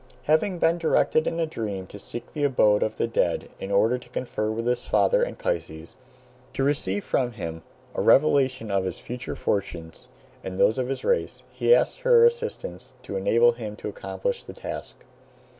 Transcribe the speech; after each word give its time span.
Having 0.23 0.57
been 0.57 0.79
directed 0.79 1.27
in 1.27 1.39
a 1.39 1.45
dream 1.45 1.85
to 1.85 1.99
seek 1.99 2.33
the 2.33 2.43
abode 2.43 2.81
of 2.81 2.97
the 2.97 3.05
dead 3.05 3.49
in 3.59 3.69
order 3.69 3.99
to 3.99 4.09
confer 4.09 4.49
with 4.49 4.65
his 4.65 4.83
father, 4.87 5.23
Anchises, 5.23 5.95
to 6.53 6.63
receive 6.63 7.03
from 7.03 7.33
him 7.33 7.61
a 7.93 8.01
revelation 8.01 8.71
of 8.71 8.83
his 8.85 8.97
future 8.97 9.35
fortunes 9.35 10.07
and 10.43 10.57
those 10.57 10.79
of 10.79 10.87
his 10.87 11.03
race, 11.03 11.43
he 11.51 11.75
asked 11.75 11.99
her 11.99 12.25
assistance 12.25 12.95
to 13.03 13.15
enable 13.15 13.51
him 13.51 13.75
to 13.75 13.89
accomplish 13.89 14.41
the 14.41 14.53
task. 14.53 15.05